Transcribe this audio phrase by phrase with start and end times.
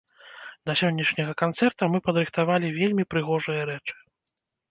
[0.69, 3.95] Да сённяшняга канцэрта мы падрыхтавалі вельмі прыгожыя рэчы.